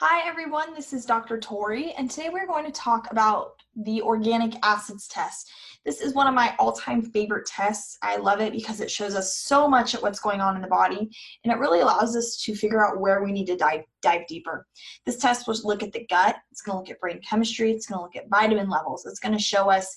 [0.00, 1.40] Hi everyone, this is Dr.
[1.40, 5.50] Tori, and today we're going to talk about the organic acids test.
[5.84, 7.98] This is one of my all-time favorite tests.
[8.00, 10.68] I love it because it shows us so much of what's going on in the
[10.68, 11.10] body,
[11.42, 14.68] and it really allows us to figure out where we need to dive, dive deeper.
[15.04, 17.86] This test will look at the gut, it's going to look at brain chemistry, it's
[17.86, 19.96] going to look at vitamin levels, it's going to show us,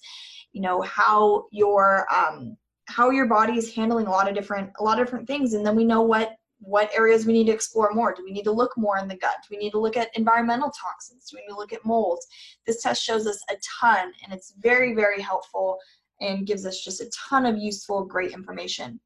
[0.52, 4.84] you know, how your um, how your body is handling a lot of different a
[4.84, 7.92] lot of different things, and then we know what what areas we need to explore
[7.92, 8.14] more.
[8.14, 9.36] Do we need to look more in the gut?
[9.42, 11.26] Do we need to look at environmental toxins?
[11.30, 12.26] Do we need to look at molds?
[12.66, 15.78] This test shows us a ton and it's very, very helpful
[16.22, 19.00] and gives us just a ton of useful, great information.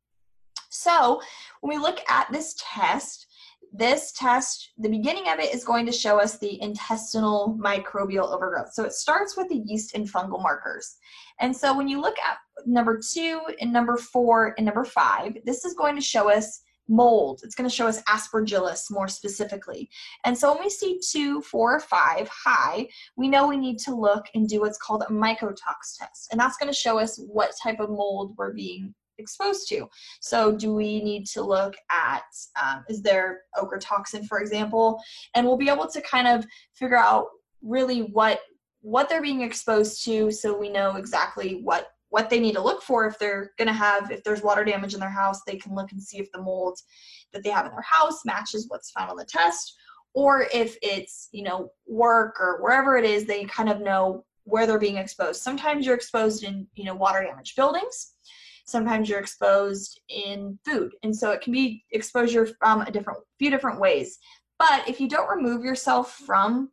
[0.70, 1.22] So
[1.62, 3.28] when we look at this test,
[3.72, 8.74] this test, the beginning of it is going to show us the intestinal microbial overgrowth.
[8.74, 10.98] So it starts with the yeast and fungal markers.
[11.40, 15.66] And so when you look at number two and number four and number five, this
[15.66, 17.42] is going to show us mold.
[17.44, 19.90] It's going to show us aspergillus more specifically.
[20.24, 23.96] And so when we see two, four, or five high, we know we need to
[23.96, 26.30] look and do what's called a mycotox test.
[26.32, 29.88] And that's going to show us what type of mold we're being exposed to.
[30.20, 32.24] So do we need to look at,
[32.62, 35.02] um, is there ochratoxin, for example?
[35.34, 37.28] And we'll be able to kind of figure out
[37.62, 38.42] really what
[38.82, 42.82] what they're being exposed to so we know exactly what what they need to look
[42.82, 45.76] for if they're going to have if there's water damage in their house they can
[45.76, 46.80] look and see if the mold
[47.34, 49.76] that they have in their house matches what's found on the test.
[50.14, 54.66] Or if it's you know work or wherever it is they kind of know where
[54.66, 55.42] they're being exposed.
[55.42, 58.14] Sometimes you're exposed in you know water damaged buildings.
[58.66, 60.94] Sometimes you're exposed in food.
[61.04, 64.20] And so it can be exposure from a different few different ways.
[64.58, 66.72] But if you don't remove yourself from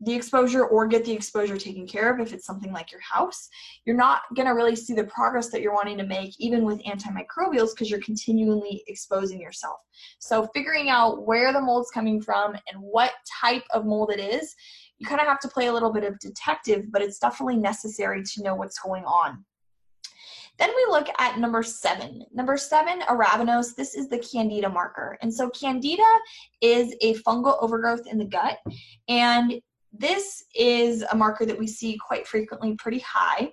[0.00, 3.48] the exposure or get the exposure taken care of if it's something like your house
[3.84, 6.82] you're not going to really see the progress that you're wanting to make even with
[6.84, 9.78] antimicrobials because you're continually exposing yourself
[10.18, 14.54] so figuring out where the mold's coming from and what type of mold it is
[14.98, 18.22] you kind of have to play a little bit of detective but it's definitely necessary
[18.22, 19.44] to know what's going on
[20.58, 22.24] then we look at number seven.
[22.32, 23.76] Number seven, arabinose.
[23.76, 25.16] This is the candida marker.
[25.22, 26.02] And so candida
[26.60, 28.58] is a fungal overgrowth in the gut.
[29.08, 29.60] And
[29.92, 33.52] this is a marker that we see quite frequently pretty high.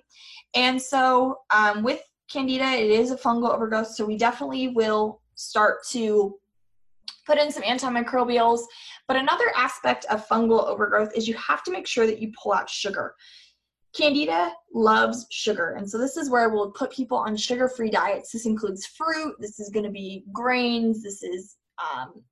[0.54, 5.78] And so um, with candida, it is a fungal overgrowth, so we definitely will start
[5.90, 6.36] to
[7.26, 8.60] put in some antimicrobials.
[9.08, 12.52] But another aspect of fungal overgrowth is you have to make sure that you pull
[12.52, 13.14] out sugar.
[13.96, 18.30] Candida loves sugar, and so this is where we'll put people on sugar-free diets.
[18.30, 22.22] This includes fruit, this is gonna be grains, this is um,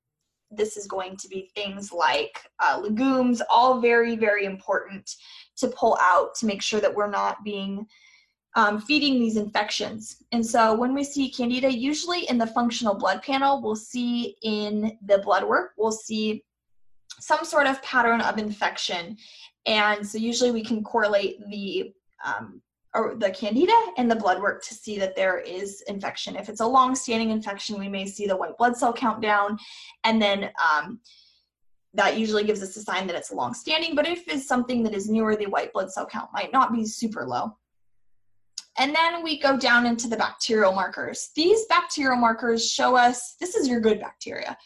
[0.57, 5.15] this is going to be things like uh, legumes, all very, very important
[5.57, 7.85] to pull out to make sure that we're not being
[8.55, 10.23] um, feeding these infections.
[10.31, 14.97] And so when we see candida, usually in the functional blood panel, we'll see in
[15.05, 16.43] the blood work, we'll see
[17.19, 19.17] some sort of pattern of infection.
[19.65, 21.93] And so usually we can correlate the
[22.25, 22.61] um,
[23.17, 26.35] the candida and the blood work to see that there is infection.
[26.35, 29.57] If it's a long-standing infection, we may see the white blood cell count down,
[30.03, 30.99] and then um,
[31.93, 33.95] that usually gives us a sign that it's long-standing.
[33.95, 36.85] But if it's something that is newer, the white blood cell count might not be
[36.85, 37.57] super low.
[38.77, 41.29] And then we go down into the bacterial markers.
[41.35, 44.57] These bacterial markers show us, this is your good bacteria.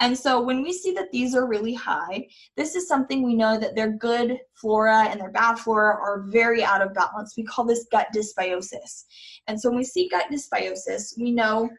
[0.00, 2.26] And so when we see that these are really high,
[2.56, 6.62] this is something we know that their good flora and their bad flora are very
[6.62, 7.34] out of balance.
[7.36, 9.04] We call this gut dysbiosis.
[9.46, 11.70] And so when we see gut dysbiosis, we know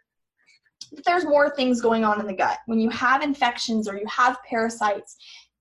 [0.94, 2.58] that there's more things going on in the gut.
[2.66, 5.18] When you have infections or you have parasites,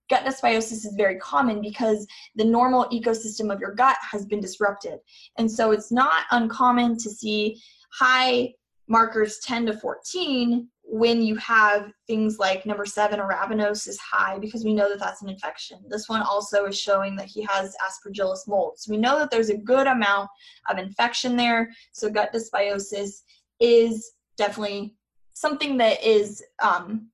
[0.08, 2.06] gut dysbiosis is very common because
[2.36, 4.98] the normal ecosystem of your gut has been disrupted.
[5.36, 7.60] And so it's not uncommon to see
[7.92, 8.54] high
[8.88, 14.64] markers 10 to 14 when you have things like number seven, arabinose is high because
[14.64, 15.80] we know that that's an infection.
[15.88, 18.74] This one also is showing that he has aspergillus mold.
[18.76, 20.30] So we know that there's a good amount
[20.70, 21.70] of infection there.
[21.92, 23.22] So gut dysbiosis
[23.58, 24.94] is definitely
[25.32, 27.08] something that is um,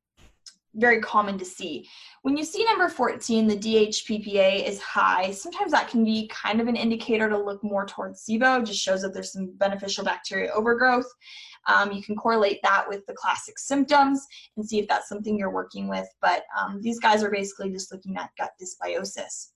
[0.75, 1.88] very common to see.
[2.22, 6.69] When you see number 14, the DHPPA is high, sometimes that can be kind of
[6.69, 11.10] an indicator to look more towards SIBO, just shows that there's some beneficial bacteria overgrowth.
[11.66, 14.27] Um, you can correlate that with the classic symptoms
[14.57, 16.09] and see if that's something you're working with.
[16.21, 19.51] But um, these guys are basically just looking at gut dysbiosis.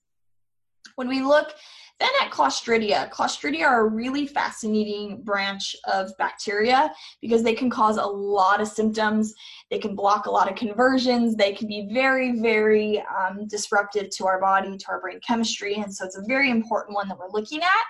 [0.95, 1.53] When we look
[1.99, 7.97] then at Clostridia, Clostridia are a really fascinating branch of bacteria because they can cause
[7.97, 9.33] a lot of symptoms.
[9.71, 11.35] They can block a lot of conversions.
[11.35, 15.75] They can be very, very um, disruptive to our body, to our brain chemistry.
[15.75, 17.85] And so it's a very important one that we're looking at.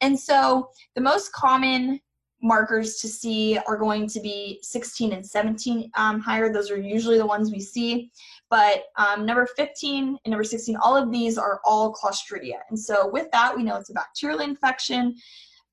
[0.00, 2.00] And so the most common
[2.42, 6.52] markers to see are going to be 16 and 17 um, higher.
[6.52, 8.10] Those are usually the ones we see.
[8.52, 12.58] But um, number 15 and number 16, all of these are all Clostridia.
[12.68, 15.16] And so with that, we know it's a bacterial infection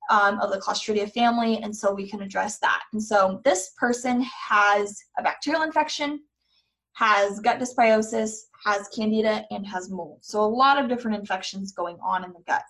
[0.09, 2.83] um, of the Clostridia family, and so we can address that.
[2.93, 6.21] And so this person has a bacterial infection,
[6.93, 10.19] has gut dysbiosis, has candida, and has mold.
[10.21, 12.63] So a lot of different infections going on in the gut.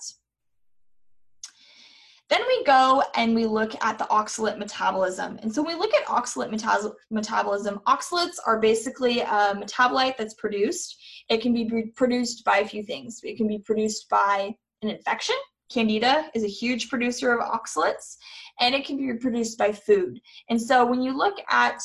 [2.30, 5.40] Then we go and we look at the oxalate metabolism.
[5.42, 10.36] And so when we look at oxalate meta metabolism, oxalates are basically a metabolite that's
[10.36, 10.96] produced.
[11.30, 13.20] It can be produced by a few things.
[13.24, 14.54] It can be produced by
[14.84, 15.36] an infection.
[15.72, 18.18] Candida is a huge producer of oxalates,
[18.60, 20.20] and it can be produced by food.
[20.50, 21.80] And so when you look at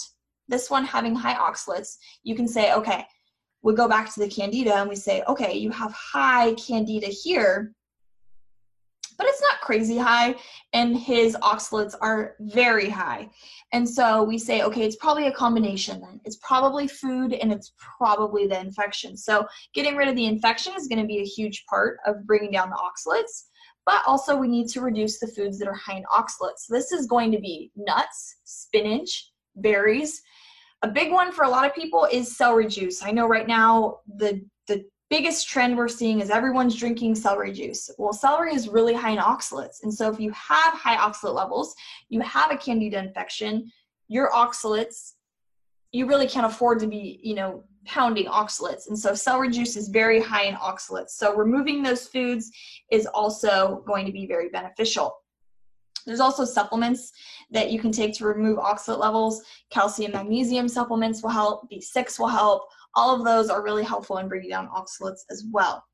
[0.48, 3.06] this one having high oxalates, you can say, okay,
[3.62, 7.72] we go back to the candida and we say, okay, you have high candida here,
[9.16, 10.34] but it's not crazy high,
[10.72, 13.28] and his oxalates are very high.
[13.72, 16.20] And so we say, okay, it's probably a combination then.
[16.24, 19.16] It's probably food and it's probably the infection.
[19.16, 22.52] So getting rid of the infection is going to be a huge part of bringing
[22.52, 23.44] down the oxalates,
[23.86, 26.60] but also we need to reduce the foods that are high in oxalates.
[26.66, 30.20] So this is going to be nuts, spinach, berries.
[30.82, 33.02] A big one for a lot of people is celery juice.
[33.02, 37.90] I know right now the the biggest trend we're seeing is everyone's drinking celery juice.
[37.98, 39.82] Well, celery is really high in oxalates.
[39.82, 41.74] And so if you have high oxalate levels,
[42.08, 43.70] you have a candida infection,
[44.08, 45.12] your oxalates,
[45.92, 48.88] you really can't afford to be, you know, pounding oxalates.
[48.88, 51.10] And so celery juice is very high in oxalates.
[51.10, 52.50] So removing those foods
[52.90, 55.14] is also going to be very beneficial.
[56.06, 57.12] There's also supplements
[57.50, 59.42] that you can take to remove oxalate levels.
[59.70, 61.70] Calcium, magnesium supplements will help.
[61.70, 62.68] B6 will help.
[62.96, 65.84] All of those are really helpful in bringing down oxalates as well.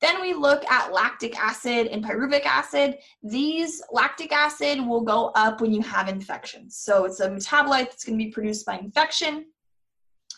[0.00, 2.98] Then we look at lactic acid and pyruvic acid.
[3.22, 6.76] These lactic acid will go up when you have infections.
[6.76, 9.46] So it's a metabolite that's going to be produced by infection.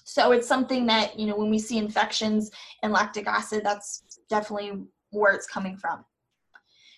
[0.05, 2.51] So it's something that, you know, when we see infections
[2.83, 4.73] and lactic acid, that's definitely
[5.11, 6.05] where it's coming from.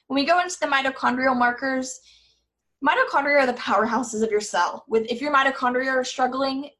[0.06, 2.00] When we go into the mitochondrial markers,
[2.84, 4.84] mitochondria are the powerhouses of your cell.
[4.88, 6.70] With if your mitochondria are struggling,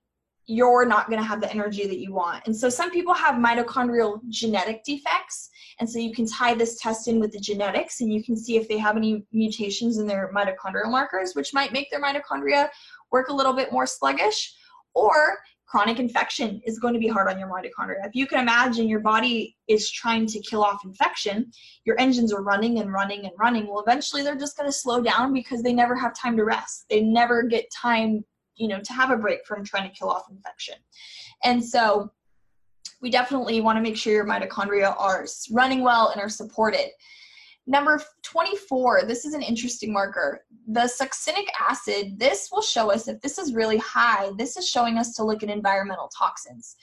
[0.46, 2.42] you're not going to have the energy that you want.
[2.46, 5.50] And so some people have mitochondrial genetic defects.
[5.78, 8.56] And so you can tie this test in with the genetics and you can see
[8.56, 12.68] if they have any mutations in their mitochondrial markers, which might make their mitochondria
[13.10, 14.54] work a little bit more sluggish.
[14.94, 15.38] Or
[15.72, 18.04] chronic infection is going to be hard on your mitochondria.
[18.04, 21.50] If you can imagine your body is trying to kill off infection,
[21.86, 23.66] your engines are running and running and running.
[23.66, 26.84] Well, eventually they're just going to slow down because they never have time to rest.
[26.90, 28.22] They never get time
[28.56, 30.74] you know, to have a break from trying to kill off infection.
[31.44, 32.10] And so
[33.00, 36.90] we definitely want to make sure your mitochondria are running well and are supported.
[37.66, 40.44] Number 24, this is an interesting marker.
[40.66, 44.98] The succinic acid, this will show us if this is really high, this is showing
[44.98, 46.76] us to look at environmental toxins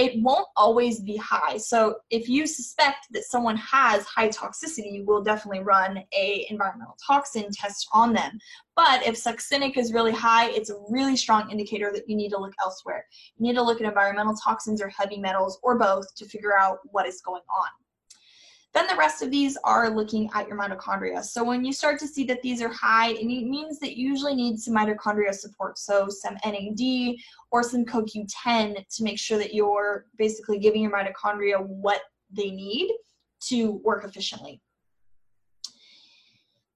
[0.00, 1.58] it won't always be high.
[1.58, 6.96] So if you suspect that someone has high toxicity, you will definitely run a environmental
[7.06, 8.38] toxin test on them.
[8.76, 12.38] But if succinic is really high, it's a really strong indicator that you need to
[12.38, 13.04] look elsewhere.
[13.36, 16.78] You need to look at environmental toxins or heavy metals or both to figure out
[16.84, 17.68] what is going on.
[18.72, 21.24] Then the rest of these are looking at your mitochondria.
[21.24, 24.34] So when you start to see that these are high, it means that you usually
[24.34, 25.76] need some mitochondria support.
[25.76, 27.16] So some NAD
[27.50, 32.92] or some CoQ10 to make sure that you're basically giving your mitochondria what they need
[33.48, 34.60] to work efficiently.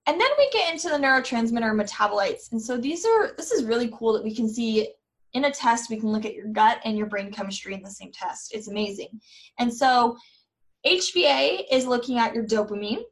[0.07, 2.51] And then we get into the neurotransmitter metabolites.
[2.53, 4.89] And so these are, this is really cool that we can see
[5.33, 7.91] in a test, we can look at your gut and your brain chemistry in the
[7.91, 8.55] same test.
[8.55, 9.21] It's amazing.
[9.59, 10.17] And so
[10.87, 13.03] HVA is looking at your dopamine.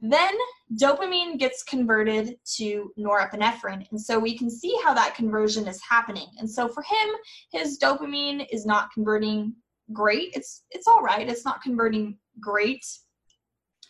[0.00, 0.32] Then
[0.74, 3.90] dopamine gets converted to norepinephrine.
[3.90, 6.28] And so we can see how that conversion is happening.
[6.38, 7.08] And so for him,
[7.50, 9.54] his dopamine is not converting
[9.92, 10.30] great.
[10.34, 11.28] It's it's all right.
[11.28, 12.84] It's not converting great.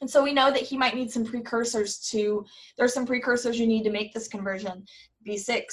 [0.00, 2.44] And so we know that he might need some precursors to
[2.76, 4.84] there's some precursors you need to make this conversion.
[5.26, 5.64] B6,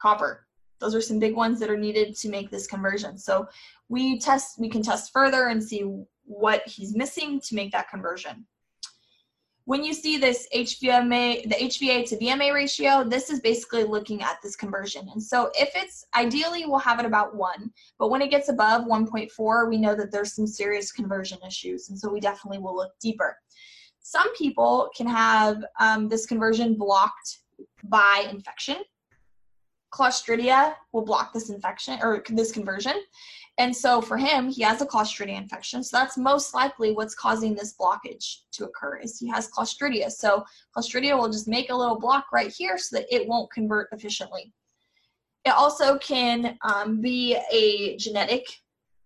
[0.00, 0.46] copper.
[0.80, 3.16] Those are some big ones that are needed to make this conversion.
[3.16, 3.46] So
[3.88, 5.84] we test we can test further and see
[6.24, 8.46] what he's missing to make that conversion.
[9.64, 14.38] When you see this HVMA, the HVA to VMA ratio, this is basically looking at
[14.42, 15.08] this conversion.
[15.12, 18.86] And so if it's, ideally we'll have it about one, but when it gets above
[18.86, 21.90] 1.4, we know that there's some serious conversion issues.
[21.90, 23.36] And so we definitely will look deeper.
[24.00, 27.38] Some people can have um, this conversion blocked
[27.84, 28.78] by infection.
[29.92, 32.94] Clostridia will block this infection or this conversion.
[33.58, 35.84] And so for him, he has a Clostridia infection.
[35.84, 40.10] So that's most likely what's causing this blockage to occur is he has Clostridia.
[40.10, 40.44] So
[40.76, 44.52] Clostridia will just make a little block right here so that it won't convert efficiently.
[45.44, 48.46] It also can um, be a genetic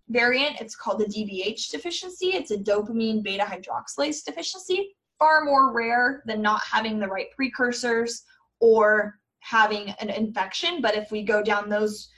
[0.08, 0.60] variant.
[0.60, 2.26] It's called the DBH deficiency.
[2.26, 4.94] It's a dopamine beta hydroxylase deficiency.
[5.18, 8.22] Far more rare than not having the right precursors
[8.60, 10.80] or having an infection.
[10.80, 12.08] But if we go down those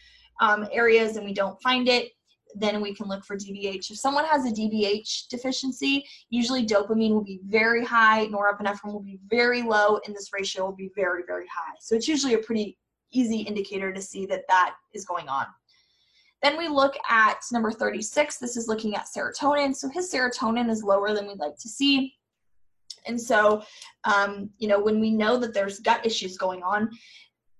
[0.41, 2.11] um, areas and we don't find it,
[2.55, 3.91] then we can look for DBH.
[3.91, 9.19] If someone has a DBH deficiency, usually dopamine will be very high, norepinephrine will be
[9.29, 11.75] very low, and this ratio will be very, very high.
[11.81, 12.79] So it's usually a pretty
[13.13, 15.47] easy indicator to see that that is going on.
[16.43, 18.39] Then we look at number 36.
[18.39, 19.75] This is looking at serotonin.
[19.75, 22.15] So his serotonin is lower than we'd like to see.
[23.07, 23.63] And so,
[24.05, 26.91] um, you know, when we know that there's gut issues going on,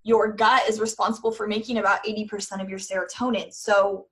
[0.03, 3.53] your gut is responsible for making about 80% of your serotonin.
[3.53, 4.07] So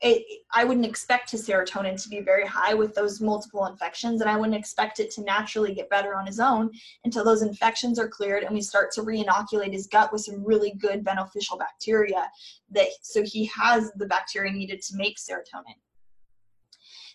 [0.00, 4.30] it, I wouldn't expect his serotonin to be very high with those multiple infections, and
[4.30, 6.70] I wouldn't expect it to naturally get better on his own
[7.04, 10.72] until those infections are cleared and we start to re-inoculate his gut with some really
[10.80, 12.30] good beneficial bacteria
[12.70, 15.74] that so he has the bacteria needed to make serotonin.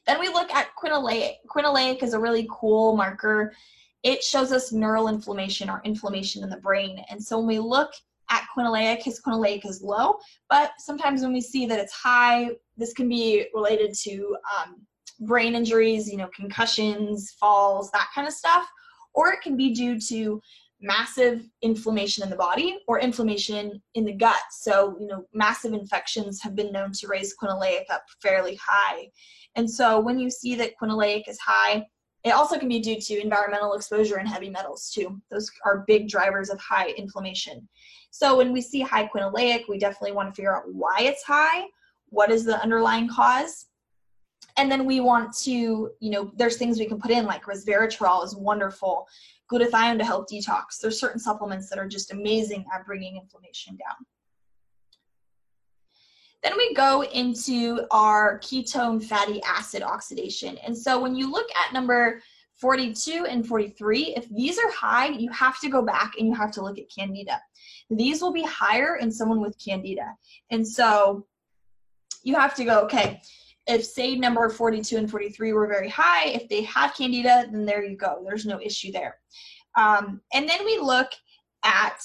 [0.06, 1.36] Then we look at quinoleic.
[1.48, 3.54] Quinoleic is a really cool marker.
[4.04, 7.04] It shows us neural inflammation or inflammation in the brain.
[7.10, 7.94] And so when we look
[8.30, 10.18] at quinoleic, his quinoleic is low,
[10.50, 14.76] but sometimes when we see that it's high, this can be related to um,
[15.22, 18.68] brain injuries, you know, concussions, falls, that kind of stuff,
[19.14, 20.42] or it can be due to
[20.82, 24.42] massive inflammation in the body or inflammation in the gut.
[24.52, 29.08] So, you know, massive infections have been known to raise quinoleic up fairly high.
[29.56, 31.86] And so when you see that quinoleic is high,
[32.24, 35.22] it also can be due to environmental exposure and heavy metals too.
[35.30, 37.68] Those are big drivers of high inflammation.
[38.12, 41.66] So when we see high quinoleic, we definitely want to figure out why it's high,
[42.10, 43.66] what is the underlying cause,
[44.58, 48.24] and then we want to, you know, there's things we can put in like resveratrol
[48.24, 49.08] is wonderful,
[49.52, 50.80] glutathione to help detox.
[50.82, 54.06] There's certain supplements that are just amazing at bringing inflammation down.
[56.44, 60.58] Then we go into our ketone fatty acid oxidation.
[60.58, 62.22] And so when you look at number
[62.58, 66.52] 42 and 43, if these are high, you have to go back and you have
[66.52, 67.40] to look at candida.
[67.90, 70.16] These will be higher in someone with candida.
[70.52, 71.26] And so
[72.24, 73.22] you have to go, okay,
[73.68, 77.84] if say number 42 and 43 were very high, if they have candida, then there
[77.84, 78.24] you go.
[78.26, 79.18] There's no issue there.
[79.78, 81.12] Um, and then we look
[81.64, 82.00] at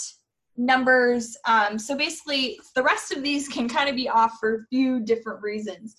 [0.58, 1.36] numbers.
[1.46, 5.00] Um, so basically, the rest of these can kind of be off for a few
[5.00, 5.96] different reasons.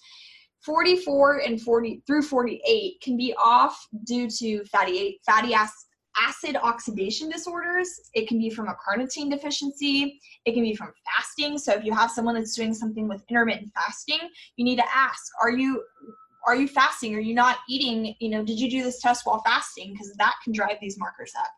[0.65, 5.85] 44 and 40 through 48 can be off due to fatty fatty acid
[6.17, 7.89] acid oxidation disorders.
[8.13, 10.19] It can be from a carnitine deficiency.
[10.45, 11.57] It can be from fasting.
[11.57, 14.19] So if you have someone that's doing something with intermittent fasting,
[14.57, 15.83] you need to ask, are you
[16.47, 17.15] are you fasting?
[17.15, 18.15] Are you not eating?
[18.19, 19.91] You know, did you do this test while fasting?
[19.93, 21.51] Because that can drive these markers up.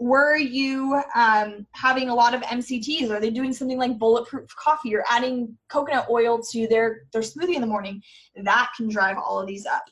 [0.00, 3.10] Were you um, having a lot of MCTs?
[3.10, 7.54] Are they doing something like bulletproof coffee or adding coconut oil to their, their smoothie
[7.54, 8.02] in the morning?
[8.34, 9.84] That can drive all of these up.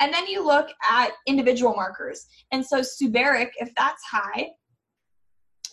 [0.00, 2.26] And then you look at individual markers.
[2.52, 4.50] And so Suberic, if that's high,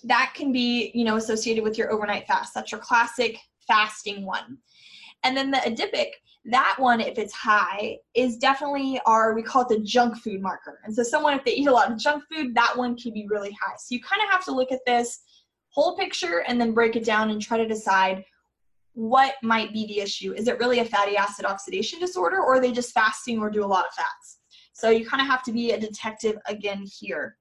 [0.06, 2.54] that can be, you know, associated with your overnight fast.
[2.54, 4.58] That's your classic fasting one.
[5.24, 6.12] And then the adipic,
[6.46, 10.80] that one, if it's high, is definitely our, we call it the junk food marker.
[10.84, 13.26] And so someone, if they eat a lot of junk food, that one can be
[13.28, 13.76] really high.
[13.78, 15.22] So you kind of have to look at this
[15.70, 18.24] whole picture and then break it down and try to decide
[18.94, 20.34] what might be the issue.
[20.34, 23.64] Is it really a fatty acid oxidation disorder or are they just fasting or do
[23.64, 24.40] a lot of fats?
[24.74, 27.38] So you kind of have to be a detective again here.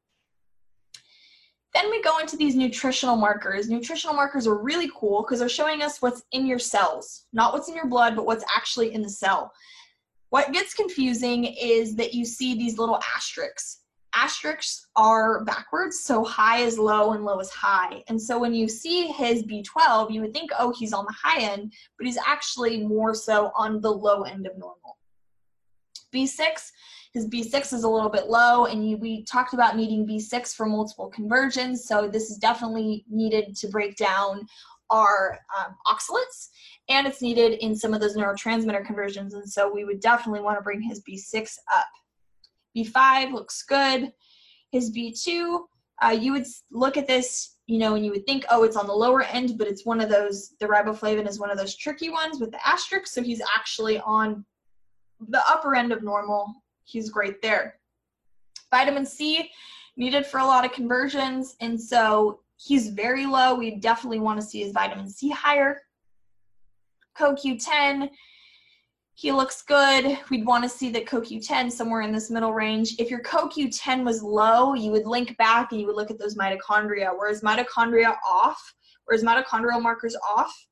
[1.74, 3.68] Then we go into these nutritional markers.
[3.68, 7.68] Nutritional markers are really cool because they're showing us what's in your cells, not what's
[7.68, 9.52] in your blood, but what's actually in the cell.
[10.30, 13.80] What gets confusing is that you see these little asterisks
[14.14, 18.02] asterisks are backwards, so high is low and low is high.
[18.08, 21.42] And so when you see his B12, you would think, oh, he's on the high
[21.42, 24.98] end, but he's actually more so on the low end of normal.
[26.14, 26.70] B6,
[27.12, 30.66] his B6 is a little bit low, and you, we talked about needing B6 for
[30.66, 34.46] multiple conversions, so this is definitely needed to break down
[34.90, 36.48] our um, oxalates,
[36.88, 40.58] and it's needed in some of those neurotransmitter conversions, and so we would definitely want
[40.58, 41.86] to bring his B6 up.
[42.76, 44.12] B5 looks good.
[44.72, 45.60] His B2,
[46.02, 48.88] uh, you would look at this, you know, and you would think, oh, it's on
[48.88, 52.10] the lower end, but it's one of those, the riboflavin is one of those tricky
[52.10, 54.44] ones with the asterisk, so he's actually on
[55.28, 56.52] the upper end of normal.
[56.84, 57.78] He's great there.
[58.70, 59.50] Vitamin C,
[59.96, 63.54] needed for a lot of conversions, and so he's very low.
[63.54, 65.82] We definitely want to see his vitamin C higher.
[67.16, 68.10] CoQ10,
[69.14, 70.18] he looks good.
[70.30, 72.96] We'd want to see the CoQ10 somewhere in this middle range.
[72.98, 76.36] If your CoQ10 was low, you would link back and you would look at those
[76.36, 78.74] mitochondria, whereas mitochondria off
[79.06, 80.66] Were his mitochondrial markers off?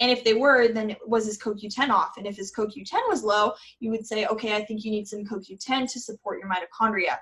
[0.00, 2.16] And if they were, then was his CoQ10 off?
[2.18, 5.24] And if his CoQ10 was low, you would say, okay, I think you need some
[5.24, 7.16] CoQ10 to support your mitochondria.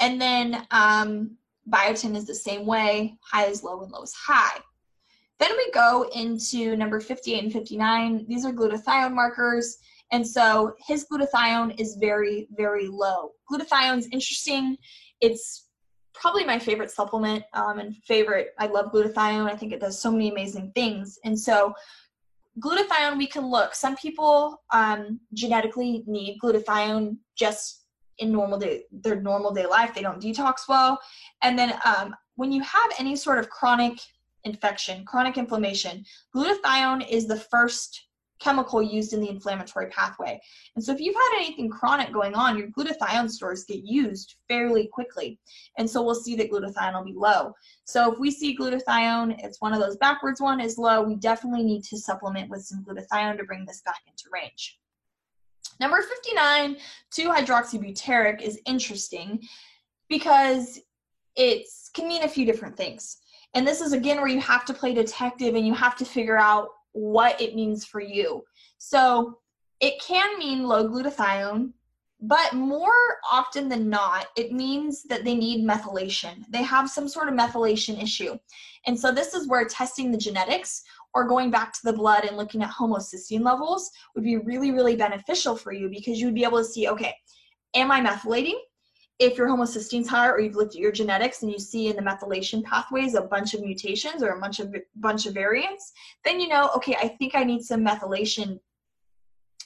[0.00, 1.36] And then um,
[1.70, 4.58] biotin is the same way, high is low and low is high.
[5.38, 8.26] Then we go into number 58 and 59.
[8.28, 9.78] These are glutathione markers.
[10.12, 13.32] And so his glutathione is very, very low.
[13.50, 14.76] Glutathione is interesting.
[15.20, 15.70] It's
[16.14, 18.54] probably my favorite supplement um, and favorite.
[18.58, 19.50] I love glutathione.
[19.50, 21.18] I think it does so many amazing things.
[21.24, 21.74] And so
[22.60, 23.74] glutathione, we can look.
[23.74, 27.84] Some people um, genetically need glutathione just
[28.18, 29.94] in normal day, their normal day life.
[29.94, 30.98] They don't detox well.
[31.42, 33.98] And then um, when you have any sort of chronic
[34.44, 36.04] infection, chronic inflammation,
[36.34, 38.08] glutathione is the first
[38.42, 40.40] chemical used in the inflammatory pathway.
[40.74, 44.88] And so if you've had anything chronic going on, your glutathione stores get used fairly
[44.88, 45.38] quickly.
[45.78, 47.54] And so we'll see that glutathione will be low.
[47.84, 51.62] So if we see glutathione, it's one of those backwards one is low, we definitely
[51.62, 54.78] need to supplement with some glutathione to bring this back into range.
[55.80, 56.76] Number 59,
[57.12, 59.40] 2-hydroxybutyric is interesting
[60.08, 60.80] because
[61.36, 63.18] it can mean a few different things.
[63.54, 66.38] And this is again where you have to play detective and you have to figure
[66.38, 68.44] out what it means for you.
[68.78, 69.38] So
[69.80, 71.72] it can mean low glutathione,
[72.20, 72.92] but more
[73.30, 76.44] often than not, it means that they need methylation.
[76.50, 78.38] They have some sort of methylation issue.
[78.86, 80.84] And so this is where testing the genetics
[81.14, 84.96] or going back to the blood and looking at homocysteine levels would be really, really
[84.96, 87.14] beneficial for you because you would be able to see, okay,
[87.74, 88.58] am I methylating?
[89.24, 92.02] If your homocysteine's high or you've looked at your genetics and you see in the
[92.02, 95.92] methylation pathways a bunch of mutations or a bunch of bunch of variants,
[96.24, 98.58] then you know, okay, I think I need some methylation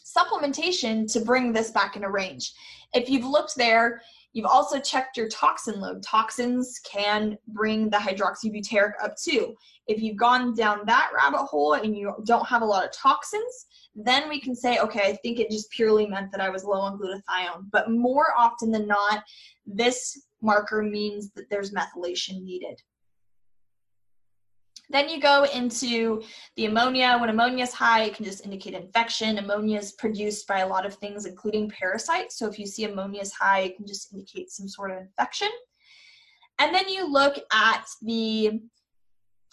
[0.05, 2.53] supplementation to bring this back into range.
[2.95, 4.01] If you've looked there,
[4.37, 6.03] you've also checked your toxin load.
[6.03, 9.55] Toxins can bring the hydroxybutyric up too.
[9.87, 13.65] If you've gone down that rabbit hole and you don't have a lot of toxins,
[13.95, 16.81] then we can say, okay, I think it just purely meant that I was low
[16.81, 17.71] on glutathione.
[17.73, 19.25] But more often than not,
[19.65, 22.79] this marker means that there's methylation needed.
[24.89, 26.23] Then you go into
[26.57, 27.17] the ammonia.
[27.19, 29.39] When ammonia is high, it can just indicate infection.
[29.39, 32.39] Ammonia is produced by a lot of things, including parasites.
[32.39, 35.49] So if you see ammonia is high, it can just indicate some sort of infection.
[36.59, 38.61] And then you look at the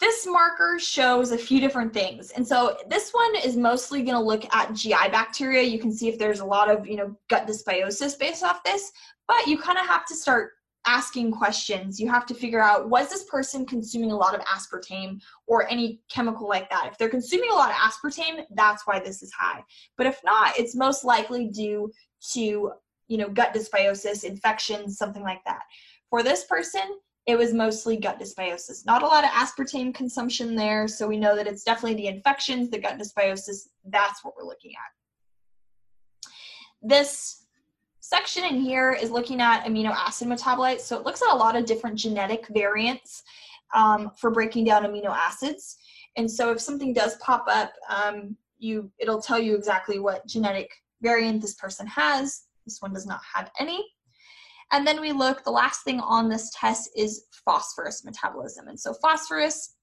[0.00, 2.30] this marker shows a few different things.
[2.32, 5.62] And so this one is mostly going to look at GI bacteria.
[5.62, 8.92] You can see if there's a lot of, you know, gut dysbiosis based off this,
[9.28, 10.52] but you kind of have to start
[10.86, 11.98] asking questions.
[11.98, 16.00] You have to figure out was this person consuming a lot of aspartame or any
[16.10, 16.88] chemical like that?
[16.90, 19.62] If they're consuming a lot of aspartame, that's why this is high.
[19.96, 21.90] But if not, it's most likely due
[22.32, 22.72] to,
[23.08, 25.62] you know, gut dysbiosis, infections, something like that.
[26.10, 28.84] For this person, it was mostly gut dysbiosis.
[28.84, 32.70] Not a lot of aspartame consumption there, so we know that it's definitely the infections,
[32.70, 36.30] the gut dysbiosis, that's what we're looking at.
[36.86, 37.43] This
[38.14, 41.56] section in here is looking at amino acid metabolites, so it looks at a lot
[41.56, 43.24] of different genetic variants
[43.74, 45.78] um, for breaking down amino acids.
[46.16, 50.70] And so if something does pop up, um, you it'll tell you exactly what genetic
[51.02, 52.44] variant this person has.
[52.64, 53.84] This one does not have any.
[54.70, 58.68] And then we look, the last thing on this test is phosphorus metabolism.
[58.68, 59.73] And so phosphorus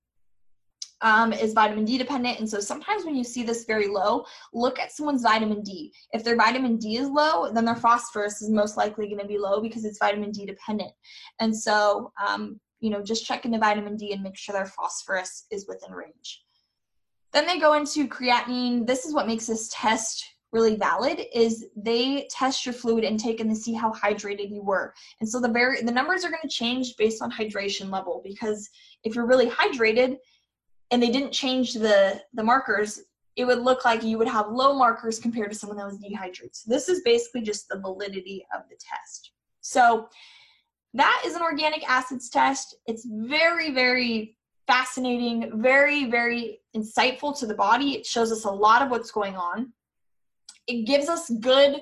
[1.01, 2.39] um, is vitamin D dependent.
[2.39, 5.93] And so sometimes when you see this very low, look at someone's vitamin D.
[6.13, 9.37] If their vitamin D is low, then their phosphorus is most likely going to be
[9.37, 10.91] low because it's vitamin D dependent.
[11.39, 15.45] And so, um, you know, just checking the vitamin D and make sure their phosphorus
[15.51, 16.43] is within range.
[17.33, 18.85] Then they go into creatinine.
[18.85, 23.49] This is what makes this test really valid is they test your fluid intake and
[23.49, 24.93] they see how hydrated you were.
[25.21, 28.69] And so the very the numbers are going to change based on hydration level because
[29.03, 30.17] if you're really hydrated
[30.91, 33.01] and they didn't change the the markers,
[33.35, 36.55] it would look like you would have low markers compared to someone that was dehydrated.
[36.55, 39.31] So this is basically just the validity of the test.
[39.61, 40.09] So
[40.93, 42.75] that is an organic acids test.
[42.85, 44.35] It's very, very
[44.67, 47.93] fascinating, very, very insightful to the body.
[47.93, 49.71] It shows us a lot of what's going on
[50.67, 51.81] it gives us good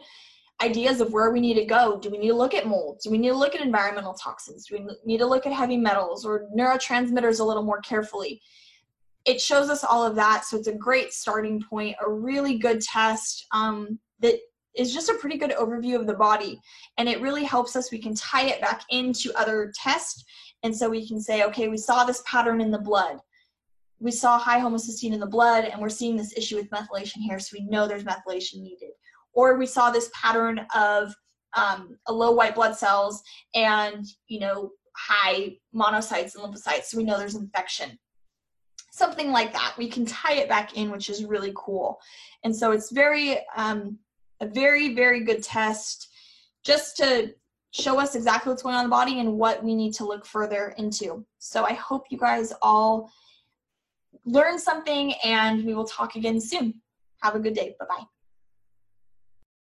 [0.62, 2.00] ideas of where we need to go.
[2.00, 3.00] Do we need to look at mold?
[3.04, 4.66] Do we need to look at environmental toxins?
[4.66, 8.42] Do we need to look at heavy metals or neurotransmitters a little more carefully?
[9.26, 12.82] It shows us all of that, so it's a great starting point, a really good
[12.82, 14.40] test um, that
[14.76, 16.60] is just a pretty good overview of the body.
[16.98, 20.24] And it really helps us, we can tie it back into other tests.
[20.64, 23.20] And so we can say, okay, we saw this pattern in the blood
[24.00, 27.40] we saw high homocysteine in the blood and we're seeing this issue with methylation here,
[27.40, 28.92] so we know there's methylation needed.
[29.34, 31.14] Or we saw this pattern of
[31.56, 33.22] um, a low white blood cells
[33.56, 37.98] and, you know, high monocytes and lymphocytes, so we know there's infection.
[39.00, 39.76] Something like that.
[39.78, 42.00] We can tie it back in, which is really cool.
[42.44, 43.98] And so it's very, um,
[44.42, 46.10] a very, very good test
[46.66, 47.34] just to
[47.72, 50.26] show us exactly what's going on in the body and what we need to look
[50.26, 51.26] further into.
[51.38, 53.10] So I hope you guys all
[54.26, 56.82] learn something and we will talk again soon.
[57.22, 57.76] Have a good day.
[57.80, 58.19] Bye bye.